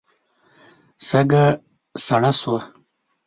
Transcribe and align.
شګه 1.07 1.43
سړه 2.05 2.31
شوه. 2.39 2.59